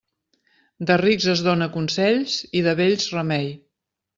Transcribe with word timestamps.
De 0.91 0.95
rics 1.01 1.27
es 1.35 1.45
dóna 1.49 1.67
consells 1.77 2.39
i 2.61 2.65
de 2.69 2.77
vells 2.81 3.07
remei. 3.19 3.51